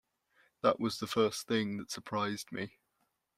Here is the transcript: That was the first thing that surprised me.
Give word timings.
That 0.63 0.79
was 0.79 0.97
the 0.97 1.05
first 1.05 1.45
thing 1.45 1.77
that 1.77 1.91
surprised 1.91 2.51
me. 2.51 2.79